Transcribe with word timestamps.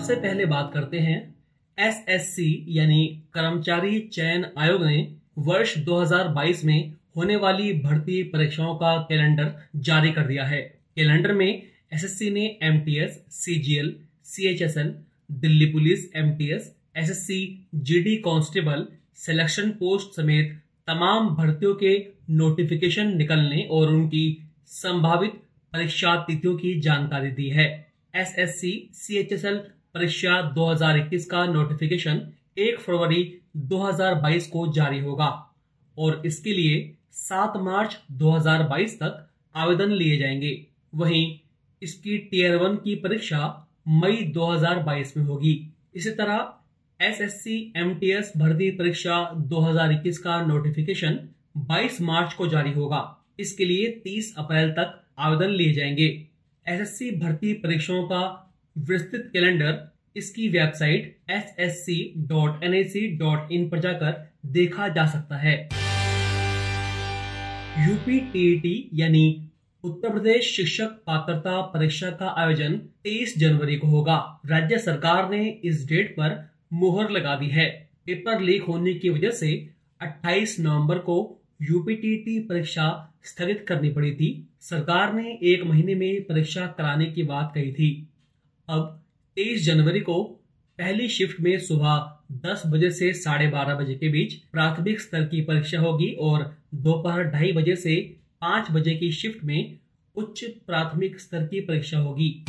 सबसे 0.00 0.14
पहले 0.14 0.44
बात 0.46 0.70
करते 0.74 0.98
हैं 0.98 1.16
एसएससी 1.78 2.64
यानी 2.68 3.00
कर्मचारी 3.34 3.98
चयन 4.12 4.44
आयोग 4.58 4.84
ने 4.84 4.96
वर्ष 5.38 5.76
2022 5.78 6.64
में 6.64 6.92
होने 7.16 7.34
वाली 7.36 7.72
भर्ती 7.72 8.22
परीक्षाओं 8.22 8.74
का 8.74 8.96
कैलेंडर 9.02 9.50
जारी 9.76 10.12
कर 10.12 10.26
दिया 10.26 10.44
है। 10.44 10.60
कैलेंडर 10.96 11.32
में 11.32 11.46
एसएससी 11.46 12.30
ने 12.30 12.44
MTS, 12.62 13.18
CGL, 13.30 13.94
CHSL, 14.24 14.94
Delhi 15.40 15.66
police 15.66 16.04
MTS, 16.16 16.74
SSC, 16.96 17.40
GD 17.74 18.16
constable, 18.16 18.86
selection 19.16 19.70
post 19.70 20.16
समेत 20.16 20.54
तमाम 20.86 21.28
भर्तियों 21.34 21.74
के 21.74 21.92
नोटिफिकेशन 22.30 23.16
निकलने 23.16 23.66
और 23.70 23.88
उनकी 23.88 24.24
संभावित 24.76 25.34
परीक्षा 25.72 26.16
तिथियों 26.22 26.56
की 26.56 26.80
जानकारी 26.80 27.30
दी 27.32 27.48
है। 27.50 27.68
एसएससी 28.14 28.72
सीएचएसएल 28.94 29.60
परीक्षा 29.94 30.52
2021 30.54 31.24
का 31.24 31.46
नोटिफिकेशन 31.46 32.32
1 32.58 32.78
फरवरी 32.80 33.38
2022 33.56 34.46
को 34.46 34.72
जारी 34.72 35.00
होगा। 35.00 35.54
और 35.98 36.22
इसके 36.26 36.52
लिए 36.52 36.96
7 37.12 37.56
मार्च 37.56 37.98
2022 38.12 38.94
तक 38.94 39.30
आवेदन 39.54 39.90
लिए 39.90 40.16
जाएँगे। 40.16 40.66
वहीं 40.94 41.38
इसकी 41.82 42.18
टीयर 42.18 42.56
वन 42.56 42.76
की 42.76 42.94
परीक्षा 42.94 43.68
मई 43.88 44.16
2022 44.16 45.16
में 45.16 45.24
होगी। 45.24 45.72
इसी 45.94 46.10
तरह 46.10 46.54
एसएससी 47.00 47.72
एमटीएस 47.76 48.32
भर्ती 48.36 48.70
परीक्षा 48.70 49.30
2021 49.34 50.18
का 50.18 50.42
नोटिफिकेशन 50.42 51.18
22 51.56 52.00
मार्च 52.00 52.32
को 52.32 52.46
जारी 52.46 52.72
होगा। 52.72 53.18
इसके 53.38 53.64
लिए 53.64 54.00
30 54.04 54.34
अप्रैल 54.38 54.70
तक 54.70 55.02
आवेदन 55.18 55.50
लिए 55.50 55.72
जाएँगे। 55.72 56.26
एसएससी 56.68 57.10
भर्ती 57.10 57.52
परीक्षाओं 57.52 58.02
का 58.02 58.49
विस्तृत 58.78 59.30
कैलेंडर, 59.32 59.92
इसकी 60.16 60.48
वेबसाइट 60.48 61.16
ssc.nic.in 61.30 63.70
पर 63.70 63.78
जाकर 63.78 64.30
देखा 64.46 64.88
जा 64.88 65.06
सकता 65.06 65.36
है। 65.36 65.68
यूपी 67.88 68.20
टीईटी 68.20 68.90
यानी 68.94 69.48
उत्तर 69.84 70.10
प्रदेश 70.10 70.56
शिक्षक 70.56 70.84
पात्रता 70.84 71.60
परीक्षा 71.60 72.10
का 72.10 72.34
आयोजन 72.38 72.80
23 73.04 73.38
जनवरी 73.38 73.76
को 73.76 73.86
होगा। 73.86 74.40
राज्य 74.46 74.78
सरकार 74.78 75.30
ने 75.30 75.60
इस 75.64 75.88
डेट 75.88 76.12
पर 76.12 76.50
मुहर 76.72 77.10
लगा 77.10 77.36
दी 77.36 77.46
है। 77.46 77.90
पेपर 78.06 78.40
लीक 78.40 78.62
होने 78.62 78.94
की 78.94 79.08
वजह 79.08 79.30
से 79.30 79.68
28 80.00 80.60
नवंबर 80.60 80.98
को 80.98 81.40
यूपीटीटी 81.62 82.40
परीक्षा 82.40 83.14
स्थगित 83.24 83.64
करनी 83.68 83.88
पड़ी 83.88 84.14
थी। 84.14 84.48
सरकार 84.60 85.14
ने 85.14 85.38
एक 85.42 85.64
महीने 85.64 85.94
में 85.94 86.22
परीक्षा 86.22 86.66
कराने 86.66 87.06
की 87.06 87.22
बात 87.22 87.52
कही 87.54 87.72
थी। 87.72 88.08
अब 88.70 89.04
23 89.36 89.62
जनवरी 89.62 90.00
को 90.00 90.22
पहली 90.78 91.08
शिफ्ट 91.08 91.40
में 91.40 91.58
सुबह 91.58 92.20
10 92.32 92.62
बजे 92.66 92.90
से 92.90 93.12
साढ़े 93.12 93.46
बारह 93.46 93.74
बजे 93.74 93.94
के 93.94 94.08
बीच 94.08 94.34
प्राथमिक 94.34 95.00
स्तर 95.00 95.24
की 95.24 95.40
परीक्षा 95.40 95.80
होगी 95.80 96.10
और 96.20 96.56
दोपहर 96.74 97.24
ढाई 97.24 97.52
बजे 97.52 97.76
से 97.76 97.96
पाँच 98.40 98.70
बजे 98.70 98.94
की 98.94 99.12
शिफ्ट 99.12 99.44
में 99.44 99.78
उच्च 100.16 100.44
प्राथमिक 100.44 101.20
स्तर 101.20 101.46
की 101.46 101.60
परीक्षा 101.60 101.98
होगी। 101.98 102.44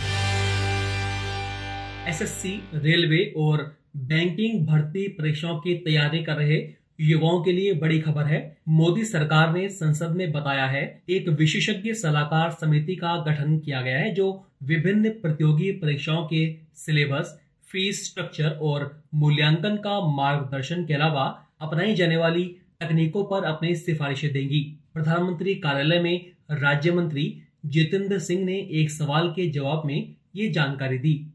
एसएससी, 2.09 2.63
रेलवे 2.73 3.33
और 3.37 3.77
बैंकिंग 3.97 4.67
भर्ती 4.67 5.07
परीक्षाओं 5.07 5.59
की 5.59 5.75
तैयारी 5.75 6.23
कर 6.23 6.35
रहे 6.35 6.61
युवाओं 7.01 7.41
के 7.43 7.51
लिए 7.51 7.73
बड़ी 7.73 7.99
खबर 7.99 8.23
है। 8.23 8.57
मोदी 8.69 9.05
सरकार 9.05 9.53
ने 9.53 9.69
संसद 9.69 10.09
में 10.09 10.31
बताया 10.31 10.65
है, 10.65 11.03
एक 11.09 11.29
विशेषज्ञ 11.29 11.93
सलाहकार 11.93 12.49
समिति 12.51 12.95
का 12.95 13.15
गठन 13.23 13.57
किया 13.59 13.81
गया 13.81 13.99
है, 13.99 14.13
जो 14.13 14.47
विभिन्न 14.63 15.09
प्रतियोगी 15.09 15.71
परीक्षाओं 15.71 16.25
के 16.25 16.55
सिलेबस, 16.75 17.41
फ़ीस 17.71 18.11
स्ट्रक्चर 18.11 18.49
और 18.49 19.03
मूल्यांकन 19.15 19.75
का 19.75 19.99
मार्गदर्शन 20.15 20.85
के 20.85 20.93
अलावा 20.93 21.47
अपनाई 21.61 21.95
जाने 21.95 22.17
वाली 22.17 22.43
तकनीकों 22.81 23.23
पर 23.23 23.43
अपनी 23.43 23.75
सिफारिशें 23.75 24.33
देंगी। 24.33 24.77
प्रधानमंत्री 24.93 25.55
कार्यालय 25.55 25.99
में 25.99 26.25
राज्य 26.51 26.91
मंत्री 26.91 27.41
जितेंद्र 27.65 28.19
सिंह 28.19 28.45
ने 28.45 28.57
एक 28.71 28.91
सवाल 28.91 29.29
के 29.29 29.49
जवाब 29.49 29.83
में 29.85 30.15
ये 30.35 30.49
जानकारी 30.49 30.97
दी। 30.97 31.27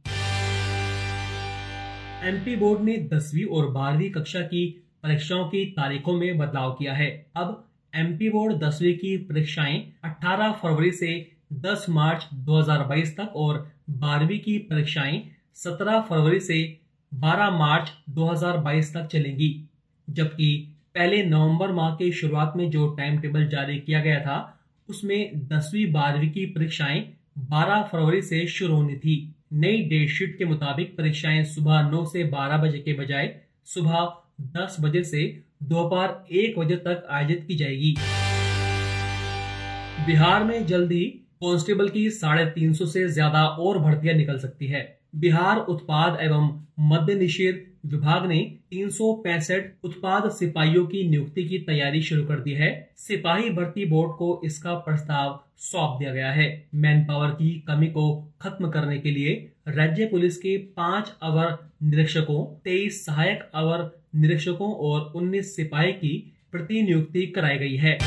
एमपी 2.24 2.56
बोर्ड 2.56 2.80
ने 2.80 2.96
दसवीं 3.12 3.44
और 3.44 3.70
बारहवीं 3.70 4.10
कक्षा 4.10 4.40
की 4.40 4.82
परीक्षाओं 5.06 5.44
की 5.44 5.64
तारीखों 5.64 6.12
में 6.12 6.38
बदलाव 6.38 6.72
किया 6.72 6.94
है। 6.94 7.26
अब 7.36 7.68
एमपी 7.94 8.28
बोर्ड 8.28 8.56
दसवीं 8.56 8.94
की 8.94 9.16
परीक्षाएँ 9.16 9.92
18 10.04 10.52
फरवरी 10.52 10.90
से 10.92 11.10
10 11.52 11.86
मार्च 11.90 12.26
2022 12.34 13.16
तक 13.16 13.36
और 13.36 13.70
बारहवीं 13.90 14.38
की 14.38 14.58
परीक्षाएँ 14.58 15.22
17 15.54 16.00
फरवरी 16.00 16.40
से 16.40 16.80
12 17.14 17.50
मार्च 17.50 17.92
2022 18.10 18.92
तक 18.94 19.06
चलेंगी। 19.06 19.68
जबकि 20.10 20.50
पहले 20.94 21.22
नवंबर 21.22 21.72
माह 21.72 21.94
के 21.94 22.12
शुरुआत 22.12 22.52
में 22.56 22.70
जो 22.70 22.88
टाइम 22.88 23.18
टेबल 23.18 23.48
जारी 23.48 23.78
किया 23.78 24.00
गया 24.00 24.20
था, 24.20 24.60
उसमें 24.88 25.48
दसवीं 25.48 25.92
बारहवीं 25.92 26.30
की 26.30 26.46
परीक्षाएँ 26.46 27.00
12 27.38 27.82
फरवरी 27.82 28.22
से 28.22 28.46
शुरू 28.46 28.74
होनी 28.74 28.96
थी। 28.96 29.34
नई 29.52 29.82
डेट 29.82 30.08
शीट 30.08 30.38
के 30.38 30.44
मुताबिक 30.44 30.96
परीक्षाएँ 30.96 31.44
सुबह 31.44 31.90
9 31.90 32.04
से 32.04 32.24
12 32.24 32.56
बजे 32.56 32.78
के 32.78 32.92
बजाय 32.92 33.36
सुबह 33.64 34.22
10 34.38 34.76
बजे 34.80 35.02
से 35.04 35.22
दोपहर 35.64 36.34
एक 36.34 36.58
बजे 36.58 36.76
तक 36.78 37.06
आयोजित 37.10 37.44
की 37.48 37.56
जाएगी। 37.56 37.94
बिहार 40.06 40.44
में 40.44 40.66
जल्द 40.66 40.92
ही 40.92 41.04
कांस्टेबल 41.42 41.88
की 41.88 42.08
साढ़े 42.12 42.44
तीन 42.46 42.72
सौ 42.72 42.86
से 42.86 43.06
ज़्यादा 43.08 43.46
और 43.46 43.78
भर्तियाँ 43.78 44.14
निकल 44.14 44.38
सकती 44.38 44.66
है। 44.66 44.84
बिहार 45.16 45.58
उत्पाद 45.58 46.18
एवं 46.20 46.50
मद्य 46.88 47.14
निषेध 47.14 47.64
विभाग 47.86 48.26
ने 48.26 48.38
तीन 48.70 48.88
सौ 48.90 49.12
पैंसठ 49.24 49.84
उत्पाद 49.84 50.30
सिपाहियों 50.30 50.84
की 50.86 51.08
नियुक्ति 51.08 51.44
की 51.44 51.58
तैयारी 51.58 52.02
शुरू 52.02 52.24
कर 52.24 52.40
दी 52.40 52.52
है। 52.52 52.70
सिपाही 52.98 53.50
भर्ती 53.50 53.84
बोर्ड 53.84 54.12
को 54.12 54.40
इसका 54.44 54.74
प्रस्ताव 54.78 55.38
सौंप 55.62 55.98
दिया 55.98 56.12
गया 56.12 56.30
है। 56.32 56.48
मैन 56.74 57.04
पावर 57.04 57.30
की 57.32 57.50
कमी 57.68 57.86
को 57.88 58.06
खत्म 58.42 58.70
करने 58.70 58.98
के 58.98 59.10
लिए 59.10 59.34
राज्य 59.68 60.06
पुलिस 60.06 60.36
के 60.36 60.56
पाँच 60.76 61.12
अवर 61.22 61.56
निरीक्षकों, 61.84 62.44
तेईस 62.64 63.04
सहायक 63.06 63.48
अवर 63.54 63.90
निरीक्षकों 64.16 64.74
और 64.74 65.12
उन्नीस 65.16 65.56
सिपाही 65.56 65.92
की 65.92 66.32
प्रतिनियुक्ति 66.52 67.26
कराई 67.26 67.58
गई 67.58 67.76
है। 67.76 67.98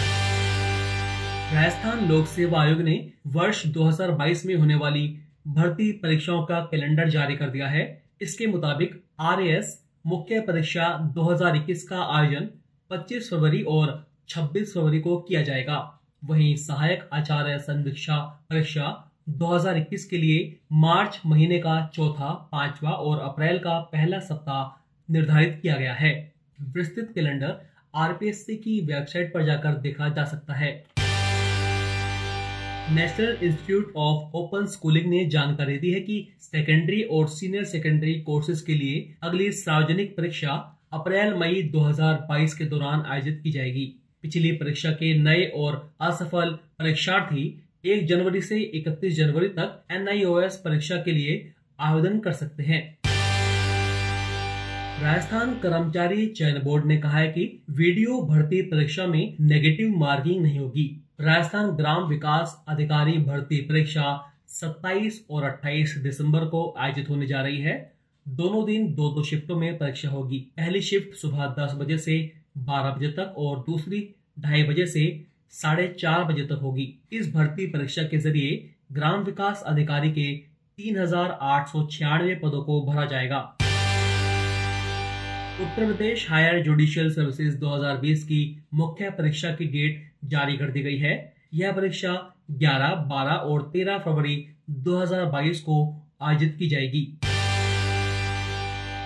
राजस्थान 1.55 2.09
लोक 2.09 2.27
सेवा 2.27 2.63
आयोग 2.63 2.81
ने 2.81 3.13
वर्ष 3.27 3.67
2022 3.67 4.47
में 4.47 4.55
होने 4.55 4.75
वाली 4.75 5.19
भर्ती 5.47 5.93
परीक्षाओं 5.93 6.45
का 6.45 6.61
कैलेंडर 6.61 7.09
जारी 7.09 7.37
कर 7.37 7.51
दिया 7.51 7.69
है। 7.69 8.03
इसके 8.23 8.47
मुताबिक 8.47 9.03
आरएएस 9.21 9.85
मुख्य 10.07 10.41
परीक्षा 10.41 11.13
2021 11.15 11.83
का 11.83 12.03
आयोजन 12.03 12.49
25 12.91 13.31
फरवरी 13.31 13.63
और 13.63 14.07
26 14.29 14.75
फरवरी 14.75 15.01
को 15.01 15.17
किया 15.19 15.43
जाएगा। 15.43 16.01
वहीं 16.25 16.57
सहायक 16.57 17.09
आचार्य 17.13 17.59
संवीक्षा 17.59 18.17
परीक्षा 18.51 19.13
2021 19.29 20.05
के 20.05 20.19
लिए 20.19 20.57
मार्च 20.73 21.21
महीने 21.27 21.59
का 21.59 21.91
चौथा, 21.95 22.33
पांचवा 22.53 22.91
और 22.91 23.21
अप्रैल 23.21 23.59
का 23.59 23.79
पहला 23.81 24.19
सप्ताह 24.19 24.83
निर्धारित 25.13 25.59
किया 25.63 25.77
गया 25.77 25.95
है। 25.95 26.33
विस्तृत 26.61 27.13
कैलेंडर 27.15 27.57
आरपीएससी 27.95 28.57
की 28.57 28.81
वेबसाइट 28.81 29.35
पर 29.35 29.45
जाकर 29.45 29.73
देखा 29.73 30.09
जा 30.09 30.25
सकता 30.25 30.55
है। 30.55 30.96
National 32.95 33.37
institute 33.43 33.93
of 33.97 34.37
open 34.37 34.67
schooling 34.67 35.07
ने 35.07 35.25
जानकारी 35.27 35.79
दी 35.79 35.91
है 35.91 36.01
कि 36.01 36.29
सेकेंडरी 36.41 37.03
और 37.03 37.29
सीनियर 37.29 37.65
सेकेंडरी 37.65 38.15
कोर्सेज 38.21 38.61
के 38.61 38.75
लिए 38.75 39.15
अगली 39.23 39.51
सार्वजनिक 39.53 40.17
परीक्षा 40.17 40.51
अप्रैल, 40.93 41.35
मई 41.35 41.63
2022 41.63 42.55
के 42.55 42.65
दौरान 42.65 43.03
आयोजित 43.07 43.41
की 43.43 43.51
जाएगी। 43.51 43.85
पिछली 44.23 44.53
परीक्षा 44.53 44.91
के 44.91 45.19
नए 45.19 45.45
और 45.57 45.95
असफल 46.01 46.51
परीक्षार्थी 46.79 47.63
1 47.85 48.07
जनवरी 48.07 48.41
से 48.41 48.61
31 48.75 49.17
जनवरी 49.17 49.49
तक 49.49 49.83
एनआईओएस 49.93 50.57
परीक्षा 50.57 50.97
के 50.97 51.13
लिए 51.13 51.53
आवेदन 51.81 52.19
कर 52.19 52.33
सकते 52.33 52.63
हैं। 52.63 52.99
राजस्थान 55.03 55.59
कर्मचारी 55.59 56.27
चयन 56.27 56.61
बोर्ड 56.65 56.87
ने 56.87 56.97
कहा 56.97 57.19
है 57.19 57.29
कि 57.29 57.65
वीडियो 57.71 58.21
भर्ती 58.23 58.63
परीक्षा 58.63 59.07
में 59.07 59.37
नेगेटिव 59.41 59.97
मार्किंग 59.97 60.43
नहीं 60.43 60.59
होगी। 60.59 61.06
राजस्थान 61.19 61.71
ग्राम 61.77 62.03
विकास 62.05 62.65
अधिकारी 62.69 63.13
भर्ती 63.19 63.61
परीक्षा 63.61 64.03
27 64.53 65.15
और 65.31 65.45
28 65.45 65.97
दिसंबर 66.03 66.45
को 66.47 66.75
आयोजित 66.79 67.09
होने 67.11 67.27
जा 67.27 67.41
रही 67.43 67.61
है। 67.61 67.75
दोनों 68.27 68.65
दिन 68.67 68.87
दो 68.95 69.09
दो 69.11 69.23
शिफ्टों 69.23 69.57
में 69.57 69.79
परीक्षा 69.79 70.09
होगी। 70.09 70.39
पहली 70.57 70.81
शिफ्ट 70.83 71.17
सुबह 71.17 71.47
10 71.59 71.75
बजे 71.75 71.99
से 71.99 72.19
12 72.67 72.95
बजे 72.97 73.09
तक 73.13 73.35
और 73.39 73.59
दूसरी 73.61 74.09
ढाई 74.41 74.63
बजे 74.63 74.87
से 74.87 75.05
साढ़े 75.53 75.89
चार 76.01 76.25
बजे 76.25 76.43
तक 76.47 76.59
होगी। 76.63 76.93
इस 77.13 77.35
भर्ती 77.35 77.67
परीक्षा 77.67 78.03
के 78.03 78.19
ज़रिए 78.19 78.65
ग्राम 78.93 79.25
विकास 79.25 79.63
अधिकारी 79.67 80.11
के 80.11 80.33
तीन 80.79 80.99
हज़ार 80.99 81.39
आठ 81.43 81.69
सौ 81.69 81.87
छियानवे 81.87 82.35
पदों 82.35 82.63
को 82.63 82.81
भरा 82.87 83.05
जाएगा। 83.07 83.41
Uttar 85.61 85.85
Pradesh 85.87 86.31
higher 86.31 86.63
judicial 86.63 87.11
services 87.11 87.57
2020 87.59 88.23
की 88.23 88.41
मुख्य 88.75 89.11
परीक्षा 89.11 89.51
की 89.51 89.65
डेट 89.65 90.03
जारी 90.25 90.57
कर 90.57 90.71
दी 90.71 90.83
गई 90.83 90.99
है। 90.99 91.13
यह 91.55 91.73
परीक्षा 91.73 92.13
11, 92.51 92.95
12 93.09 93.39
और 93.47 93.63
13 93.75 93.99
फरवरी 93.99 94.37
2022 94.71 95.61
को 95.61 95.79
आयोजित 96.23 96.57
की 96.59 96.69
जाएगी। 96.69 97.03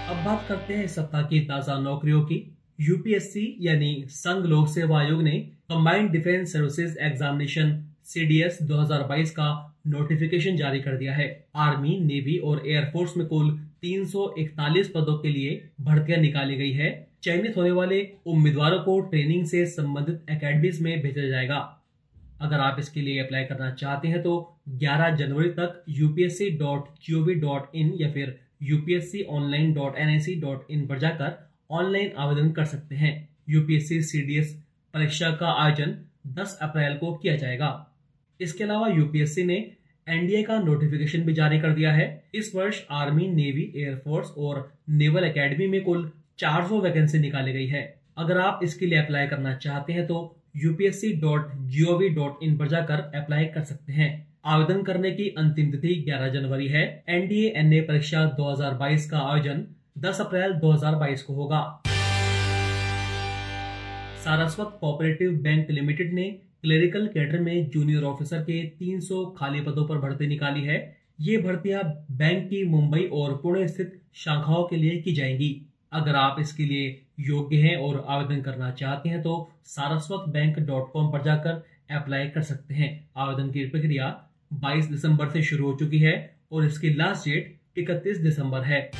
अब 0.08 0.24
बात 0.24 0.44
करते 0.48 0.74
हैं 0.74 0.86
सप्ताह 0.86 1.22
की 1.22 1.40
ताज़ा 1.40 1.78
नौकरियों 1.78 2.22
की। 2.22 2.42
यूपीएससी 2.80 3.56
यानी 3.60 4.04
संघ 4.08 4.44
लोक 4.46 4.68
सेवा 4.68 5.00
आयोग 5.00 5.22
ने 5.22 5.38
combined 5.70 6.10
defence 6.10 6.52
services 6.52 6.98
examination 6.98 7.74
CDS 8.04 8.58
2022 8.62 9.30
का 9.30 9.50
नोटिफिकेशन 9.86 10.56
जारी 10.56 10.80
कर 10.80 10.96
दिया 10.96 11.14
है। 11.14 11.32
आर्मी 11.56 11.98
नेवी 12.00 12.38
और 12.38 12.68
एयरफोर्स 12.68 13.16
में 13.16 13.26
कुल 13.26 13.58
341 13.82 14.88
पदों 14.88 15.18
के 15.18 15.28
लिए 15.28 15.68
भर्तियाँ 15.80 16.18
निकाली 16.18 16.56
गई 16.56 16.72
है। 16.72 17.08
चयनित 17.22 17.56
होने 17.56 17.70
वाले 17.70 18.12
उम्मीदवारों 18.26 18.80
को 18.80 19.00
ट्रेनिंग 19.00 19.46
से 19.46 19.66
संबंधित 19.66 20.26
एकेडमीज 20.30 20.82
में 20.82 21.02
भेजा 21.02 21.22
जाएगा। 21.22 21.82
अगर 22.40 22.56
आप 22.56 22.76
इसके 22.78 23.00
लिए 23.00 23.18
अप्लाई 23.18 23.44
करना 23.44 23.70
चाहते 23.70 24.08
हैं 24.08 24.22
तो 24.22 24.56
11 24.78 25.16
जनवरी 25.16 25.50
तक 25.50 25.84
upsc.gov.in 25.90 28.00
या 28.00 28.12
फिर 28.12 28.40
upsconline.nic.in 28.62 30.88
पर 30.88 30.98
जाकर 30.98 31.50
ऑनलाइन 31.70 32.12
आवेदन 32.18 32.50
कर 32.50 32.64
सकते 32.64 32.94
हैं। 32.94 33.28
यूपीएससी 33.48 34.02
सीडीएस 34.02 34.62
परीक्षा 34.94 35.30
का 35.30 35.64
आयोजन 35.64 35.96
10 36.28 36.58
अप्रैल 36.62 36.96
को 36.96 37.14
किया 37.14 37.36
जाएगा। 37.36 37.96
इसके 38.40 38.64
अलावा 38.64 38.88
यूपीएससी 38.88 39.44
ने 39.44 39.72
एनडीए 40.08 40.42
का 40.42 40.60
नोटिफिकेशन 40.60 41.20
भी 41.20 41.32
जारी 41.32 41.60
कर 41.60 41.70
दिया 41.70 41.92
है। 41.92 42.24
इस 42.34 42.54
वर्ष 42.54 42.82
आर्मी 42.90 43.28
नेवी 43.28 43.72
एयरफोर्स 43.76 44.34
और 44.38 44.72
नेवल 44.88 45.24
एकेडमी 45.24 45.66
में 45.66 45.84
कुल 45.84 46.12
400 46.38 46.80
वैकेंसी 46.80 47.18
निकाली 47.18 47.52
गई 47.52 47.66
है। 47.66 48.00
अगर 48.18 48.38
आप 48.38 48.60
इसके 48.62 48.86
लिए 48.86 48.98
अप्लाई 48.98 49.26
करना 49.26 49.54
चाहते 49.54 49.92
हैं 49.92 50.06
तो 50.06 50.36
upsc.gov.in 50.56 52.58
पर 52.58 52.68
जाकर 52.68 52.94
अप्लाई 52.94 53.44
कर 53.44 53.62
सकते 53.62 53.92
हैं। 53.92 54.28
आवेदन 54.44 54.82
करने 54.82 55.10
की 55.10 55.34
अंतिम 55.38 55.70
तिथि 55.70 56.04
11 56.08 56.28
जनवरी 56.28 56.68
है। 56.68 57.04
एनडीए 57.08 57.52
एनए 57.56 57.80
परीक्षा 57.80 58.36
2022 58.36 59.10
का 59.10 59.18
आयोजन 59.18 59.66
10 59.98 60.20
अप्रैल 60.20 60.52
2022 60.52 61.22
को 61.22 61.34
होगा। 61.34 61.82
सारस्वत 64.24 64.78
कोऑपरेटिव 64.80 65.32
बैंक 65.32 65.70
लिमिटेड 65.70 66.14
ने 66.14 66.38
क्लेरिकल 66.64 67.06
कैडर 67.06 67.40
में 67.40 67.68
जूनियर 67.70 68.02
ऑफिसर 68.02 68.40
के 68.40 68.60
300 68.78 69.24
खाली 69.36 69.60
पदों 69.60 69.84
पर 69.86 69.98
भर्ती 69.98 70.26
निकाली 70.26 70.62
है। 70.62 70.76
ये 71.20 71.36
भर्तियाँ 71.36 71.82
बैंक 72.10 72.48
की 72.50 72.62
मुंबई 72.64 73.08
और 73.12 73.36
पुणे 73.42 73.66
स्थित 73.68 74.00
शाखाओं 74.14 74.64
के 74.64 74.76
लिए 74.76 75.00
की 75.02 75.12
जाएँगी। 75.12 75.50
अगर 75.92 76.16
आप 76.16 76.36
इसके 76.40 76.64
लिए 76.64 76.90
योग्य 77.20 77.56
हैं 77.56 77.76
और 77.76 78.04
आवेदन 78.08 78.42
करना 78.42 78.70
चाहते 78.70 79.08
हैं 79.08 79.22
तो 79.22 79.50
सारस्वत 79.66 80.28
बैंक 80.28 80.58
डॉट 80.58 80.92
कॉम 80.92 81.10
पर 81.12 81.22
जाकर 81.22 81.62
अप्लाई 81.94 82.28
कर 82.28 82.42
सकते 82.42 82.74
हैं। 82.74 82.90
आवेदन 83.16 83.50
की 83.50 83.64
प्रक्रिया 83.66 84.10
22 84.60 84.90
दिसंबर 84.90 85.28
से 85.28 85.42
शुरू 85.42 85.70
हो 85.70 85.76
चुकी 85.78 85.98
है 85.98 86.14
और 86.52 86.66
इसकी 86.66 86.90
लास्ट 86.94 87.28
डेट 87.28 87.56
31 87.78 88.18
दिसंबर 88.18 88.64
है। 88.64 88.90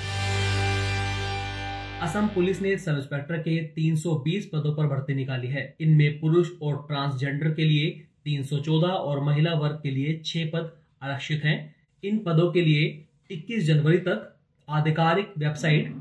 असम 2.03 2.27
पुलिस 2.27 2.61
ने 2.63 2.77
सब 2.79 2.97
इंस्पेक्टर 2.97 3.39
के 3.39 3.55
320 3.75 4.45
पदों 4.53 4.73
पर 4.75 4.87
भर्ती 4.87 5.15
निकाली 5.15 5.49
है। 5.49 5.65
इनमें 5.81 6.19
पुरुष 6.21 6.51
और 6.63 6.77
ट्रांसजेंडर 6.89 7.51
के 7.55 7.65
लिए 7.65 7.91
314 8.25 8.93
और 9.01 9.21
महिला 9.25 9.53
वर्ग 9.55 9.81
के 9.83 9.91
लिए 9.91 10.21
6 10.25 10.47
पद 10.53 10.71
आरक्षित 11.03 11.45
हैं। 11.45 11.57
इन 12.03 12.19
पदों 12.19 12.51
के 12.53 12.61
लिए 12.61 12.87
21 13.31 13.67
जनवरी 13.67 13.99
तक 13.99 14.23
आधिकारिक 14.69 15.33
website 15.39 15.93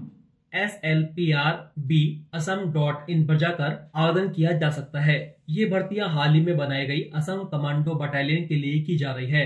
S 0.53 0.79
L 0.85 1.03
P 1.15 1.31
R 1.31 1.57
B 1.87 2.01
Assam 2.33 2.63
dot 2.73 3.09
in 3.09 3.25
पर 3.27 3.37
जाकर 3.37 3.77
आवेदन 3.95 4.29
किया 4.29 4.51
जा 4.59 4.69
सकता 4.69 5.01
है। 5.01 5.17
ये 5.49 5.65
भर्तियाँ 5.65 6.09
हाल 6.09 6.33
ही 6.33 6.41
में 6.41 6.55
बनाई 6.57 6.85
गई 6.85 7.01
असम 7.15 7.43
कमांडो 7.51 7.95
बटालियन 7.95 8.47
के 8.47 8.55
लिए 8.55 8.81
की 8.83 8.97
जा 8.97 9.11
रही 9.11 9.29
है। 9.31 9.45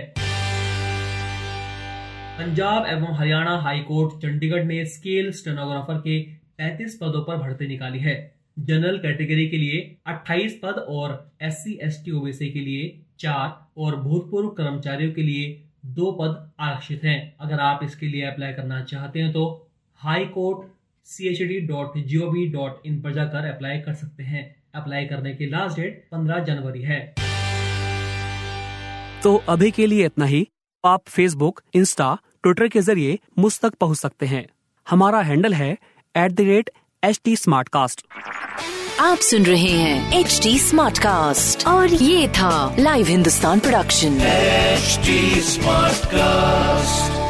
पंजाब 2.38 2.86
एवं 2.88 3.14
हरियाणा 3.16 3.58
हाई 3.58 3.80
कोर्ट 3.82 4.22
चंडीगढ़ 4.22 4.64
ने 4.66 4.86
स्केल 4.86 5.32
स्टेनोग्राफर 5.32 5.98
के 5.98 6.22
35 6.60 6.98
पदों 7.02 7.24
पर 7.24 7.38
भर्ती 7.38 7.68
निकाली 7.68 8.00
है। 8.00 8.16
जनरल 8.60 8.98
कैटेगरी 8.98 9.48
के 9.50 9.58
लिए 9.58 9.96
28 10.08 10.60
पद 10.64 10.76
और 10.90 11.32
S 11.42 11.64
C 11.64 11.80
S 11.84 12.02
T 12.06 12.12
OBC 12.12 12.50
के 12.50 12.60
लिए 12.60 13.00
चार 13.20 13.72
और 13.78 13.96
भूतपूर्व 13.96 14.50
कर्मचारियों 14.50 15.12
के 15.14 15.22
लिए 15.22 15.46
दो 15.86 16.12
पद 16.12 16.52
आरक्षित 16.60 17.04
हैं। 17.04 17.36
अगर 17.40 17.60
आप 17.60 17.80
इसके 17.84 18.08
लिए 18.08 18.26
अप्लाई 18.26 18.54
करना 18.54 18.82
चाहते 18.84 19.20
हैं 19.20 19.32
तो 19.34 19.46
high 20.02 20.26
court 20.26 20.68
C 21.08 21.28
H 21.28 21.42
D 21.42 21.60
dot 21.68 21.98
G 21.98 22.18
O 22.18 22.30
V 22.32 22.46
dot 22.48 22.86
in 22.86 23.02
पर 23.02 23.14
जाकर 23.14 23.48
अप्लाई 23.48 23.80
कर 23.80 23.94
सकते 23.94 24.24
हैं। 24.24 24.44
अप्लाई 24.76 25.06
करने 25.06 25.34
की 25.34 25.46
लास्ट 25.46 25.80
डेट 25.80 26.04
15 26.12 26.44
जनवरी 26.44 26.82
है। 26.82 27.00
तो 29.24 29.36
अभी 29.50 29.72
के 29.72 29.88
लिए 29.88 30.06
इतना 30.06 30.26
ही। 30.26 30.48
आप 30.84 31.04
फेसबुक 31.08 31.62
इंस्टा 31.74 32.18
ट्विटर 32.44 32.68
के 32.68 32.82
ज़रिए 32.82 33.20
मुझ 33.40 33.60
तक 33.60 33.76
पहुँच 33.76 33.98
सकते 33.98 34.26
हैं। 34.26 34.46
हमारा 34.88 35.22
हैंडल 35.22 35.54
है 35.54 35.78
at 36.18 36.32
the 36.32 36.42
rate 36.42 36.70
H 37.04 37.20
T 37.24 37.36
smart 37.36 37.70
cast 37.70 38.06
आप 39.00 39.18
सुन 39.18 39.46
रहे 39.46 39.72
हैं 39.72 40.20
एच 40.20 40.40
टी 40.44 40.58
स्मार्ट 40.60 41.00
कास्ट 41.00 41.68
और 41.68 41.94
ये 41.94 42.28
था 42.28 42.76
live 42.80 43.08
Hindustan 43.08 43.60
production 43.60 44.20
smart 45.50 46.06
cast 46.06 47.23